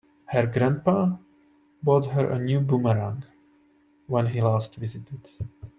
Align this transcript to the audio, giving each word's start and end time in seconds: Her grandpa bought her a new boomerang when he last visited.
Her 0.25 0.47
grandpa 0.47 1.15
bought 1.83 2.07
her 2.07 2.31
a 2.31 2.39
new 2.39 2.59
boomerang 2.61 3.23
when 4.07 4.25
he 4.25 4.41
last 4.41 4.77
visited. 4.77 5.29